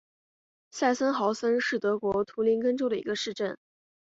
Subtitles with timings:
[0.71, 3.55] 萨森豪森是德国图林根州的一个市镇。